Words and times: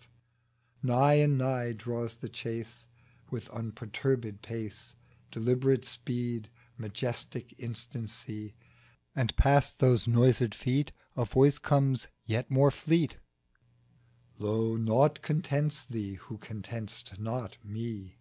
FRANCIS 0.00 0.80
THOMPSON 0.80 0.88
223 0.96 0.96
Nigh 0.96 1.24
and 1.24 1.74
nigh 1.76 1.76
draws 1.76 2.16
the 2.16 2.28
chase 2.30 2.86
With 3.30 3.48
unperturbed 3.50 4.40
pace 4.40 4.96
Deliberate 5.30 5.84
speed, 5.84 6.48
majestic 6.78 7.54
instancy; 7.58 8.54
A.nd 9.14 9.36
past 9.36 9.78
those 9.78 10.08
noised 10.08 10.54
Feet 10.54 10.92
A 11.18 11.26
voice 11.26 11.58
comes 11.58 12.08
yet 12.22 12.50
more 12.50 12.70
fleet 12.70 13.16
M 13.16 13.18
Lo 14.38 14.74
I 14.74 14.78
naught 14.78 15.20
contents 15.20 15.84
thee, 15.84 16.14
who 16.14 16.38
content'st 16.38 17.18
not 17.20 17.58
Me." 17.62 18.16